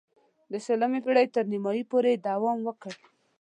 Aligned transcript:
د 0.51 0.53
شلمې 0.65 0.99
پېړۍ 1.05 1.27
تر 1.35 1.43
نیمايی 1.51 1.83
پورې 1.91 2.09
یې 2.13 2.21
دوام 2.27 2.57
وکړ. 2.63 2.93